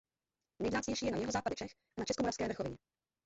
[0.59, 2.77] Vzácnější je na jihozápadě Čech a na Českomoravské vrchovině.